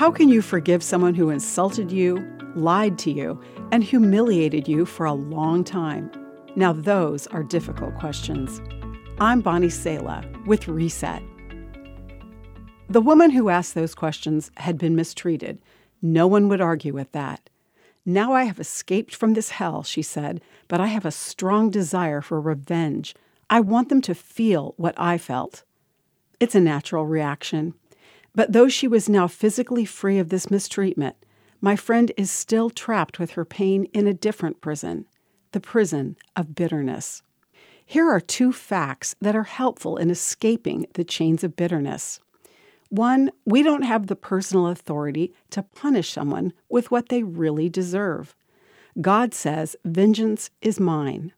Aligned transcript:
How 0.00 0.10
can 0.10 0.30
you 0.30 0.40
forgive 0.40 0.82
someone 0.82 1.14
who 1.14 1.28
insulted 1.28 1.92
you, 1.92 2.26
lied 2.54 2.96
to 3.00 3.10
you, 3.10 3.38
and 3.70 3.84
humiliated 3.84 4.66
you 4.66 4.86
for 4.86 5.04
a 5.04 5.12
long 5.12 5.62
time? 5.62 6.10
Now, 6.56 6.72
those 6.72 7.26
are 7.26 7.42
difficult 7.42 7.94
questions. 7.96 8.62
I'm 9.20 9.42
Bonnie 9.42 9.68
Sala 9.68 10.24
with 10.46 10.68
Reset. 10.68 11.22
The 12.88 13.02
woman 13.02 13.28
who 13.28 13.50
asked 13.50 13.74
those 13.74 13.94
questions 13.94 14.50
had 14.56 14.78
been 14.78 14.96
mistreated. 14.96 15.58
No 16.00 16.26
one 16.26 16.48
would 16.48 16.62
argue 16.62 16.94
with 16.94 17.12
that. 17.12 17.50
Now 18.06 18.32
I 18.32 18.44
have 18.44 18.58
escaped 18.58 19.14
from 19.14 19.34
this 19.34 19.50
hell, 19.50 19.82
she 19.82 20.00
said, 20.00 20.40
but 20.66 20.80
I 20.80 20.86
have 20.86 21.04
a 21.04 21.10
strong 21.10 21.68
desire 21.68 22.22
for 22.22 22.40
revenge. 22.40 23.14
I 23.50 23.60
want 23.60 23.90
them 23.90 24.00
to 24.00 24.14
feel 24.14 24.72
what 24.78 24.94
I 24.96 25.18
felt. 25.18 25.62
It's 26.40 26.54
a 26.54 26.60
natural 26.60 27.04
reaction. 27.04 27.74
But 28.34 28.52
though 28.52 28.68
she 28.68 28.86
was 28.86 29.08
now 29.08 29.26
physically 29.26 29.84
free 29.84 30.18
of 30.18 30.28
this 30.28 30.50
mistreatment, 30.50 31.16
my 31.60 31.76
friend 31.76 32.12
is 32.16 32.30
still 32.30 32.70
trapped 32.70 33.18
with 33.18 33.32
her 33.32 33.44
pain 33.44 33.84
in 33.92 34.06
a 34.06 34.14
different 34.14 34.60
prison 34.60 35.06
the 35.52 35.60
prison 35.60 36.16
of 36.36 36.54
bitterness. 36.54 37.22
Here 37.84 38.08
are 38.08 38.20
two 38.20 38.52
facts 38.52 39.16
that 39.20 39.34
are 39.34 39.42
helpful 39.42 39.96
in 39.96 40.08
escaping 40.10 40.86
the 40.94 41.02
chains 41.02 41.42
of 41.42 41.56
bitterness. 41.56 42.20
One, 42.88 43.32
we 43.44 43.64
don't 43.64 43.82
have 43.82 44.06
the 44.06 44.14
personal 44.14 44.68
authority 44.68 45.32
to 45.50 45.64
punish 45.64 46.12
someone 46.12 46.52
with 46.68 46.92
what 46.92 47.08
they 47.08 47.24
really 47.24 47.68
deserve. 47.68 48.36
God 49.00 49.34
says, 49.34 49.74
Vengeance 49.84 50.50
is 50.62 50.78
mine. 50.78 51.32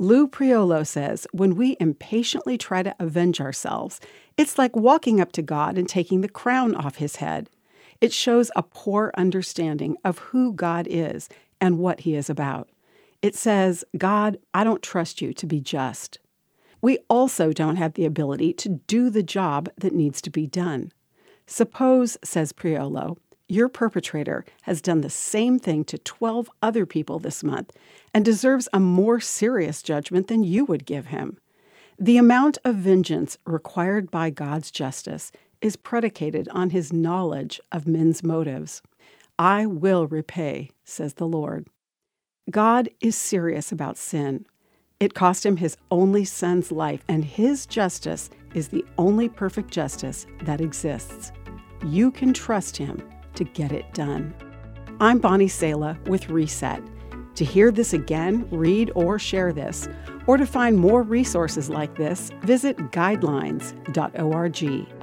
Lou 0.00 0.28
Priolo 0.28 0.86
says, 0.86 1.26
when 1.32 1.56
we 1.56 1.76
impatiently 1.80 2.56
try 2.56 2.84
to 2.84 2.94
avenge 3.00 3.40
ourselves, 3.40 4.00
it's 4.36 4.56
like 4.56 4.76
walking 4.76 5.20
up 5.20 5.32
to 5.32 5.42
God 5.42 5.76
and 5.76 5.88
taking 5.88 6.20
the 6.20 6.28
crown 6.28 6.76
off 6.76 6.96
his 6.96 7.16
head. 7.16 7.50
It 8.00 8.12
shows 8.12 8.52
a 8.54 8.62
poor 8.62 9.10
understanding 9.16 9.96
of 10.04 10.18
who 10.18 10.52
God 10.52 10.86
is 10.88 11.28
and 11.60 11.78
what 11.78 12.00
he 12.00 12.14
is 12.14 12.30
about. 12.30 12.68
It 13.22 13.34
says, 13.34 13.84
God, 13.96 14.38
I 14.54 14.62
don't 14.62 14.82
trust 14.82 15.20
you 15.20 15.32
to 15.34 15.46
be 15.46 15.60
just. 15.60 16.20
We 16.80 16.98
also 17.10 17.52
don't 17.52 17.74
have 17.74 17.94
the 17.94 18.04
ability 18.04 18.52
to 18.52 18.68
do 18.68 19.10
the 19.10 19.24
job 19.24 19.68
that 19.76 19.92
needs 19.92 20.22
to 20.22 20.30
be 20.30 20.46
done. 20.46 20.92
Suppose, 21.44 22.16
says 22.22 22.52
Priolo, 22.52 23.16
your 23.48 23.68
perpetrator 23.68 24.44
has 24.62 24.82
done 24.82 25.00
the 25.00 25.10
same 25.10 25.58
thing 25.58 25.84
to 25.84 25.98
12 25.98 26.50
other 26.62 26.84
people 26.84 27.18
this 27.18 27.42
month 27.42 27.72
and 28.12 28.24
deserves 28.24 28.68
a 28.72 28.80
more 28.80 29.20
serious 29.20 29.82
judgment 29.82 30.28
than 30.28 30.44
you 30.44 30.66
would 30.66 30.84
give 30.84 31.06
him. 31.06 31.38
The 31.98 32.18
amount 32.18 32.58
of 32.64 32.76
vengeance 32.76 33.38
required 33.46 34.10
by 34.10 34.30
God's 34.30 34.70
justice 34.70 35.32
is 35.60 35.76
predicated 35.76 36.48
on 36.50 36.70
his 36.70 36.92
knowledge 36.92 37.58
of 37.72 37.88
men's 37.88 38.22
motives. 38.22 38.82
I 39.38 39.66
will 39.66 40.06
repay, 40.06 40.70
says 40.84 41.14
the 41.14 41.26
Lord. 41.26 41.66
God 42.50 42.88
is 43.00 43.16
serious 43.16 43.72
about 43.72 43.96
sin. 43.96 44.46
It 45.00 45.14
cost 45.14 45.44
him 45.44 45.56
his 45.56 45.76
only 45.90 46.24
son's 46.24 46.70
life, 46.70 47.04
and 47.08 47.24
his 47.24 47.66
justice 47.66 48.30
is 48.54 48.68
the 48.68 48.84
only 48.96 49.28
perfect 49.28 49.70
justice 49.70 50.26
that 50.42 50.60
exists. 50.60 51.32
You 51.84 52.10
can 52.10 52.32
trust 52.32 52.76
him 52.76 53.02
to 53.38 53.44
get 53.44 53.72
it 53.72 53.92
done. 53.94 54.34
I'm 55.00 55.18
Bonnie 55.18 55.48
Sala 55.48 55.98
with 56.06 56.28
Reset. 56.28 56.82
To 57.36 57.44
hear 57.44 57.70
this 57.70 57.92
again, 57.92 58.48
read 58.50 58.90
or 58.96 59.18
share 59.18 59.52
this, 59.52 59.88
or 60.26 60.36
to 60.36 60.44
find 60.44 60.76
more 60.76 61.02
resources 61.02 61.70
like 61.70 61.96
this, 61.96 62.32
visit 62.42 62.76
guidelines.org. 62.90 64.97